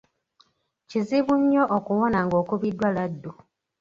Kizibu 0.89 1.33
nnyo 1.41 1.63
okuwona 1.77 2.19
ng'okubiddwa 2.25 2.87
laddu. 2.95 3.31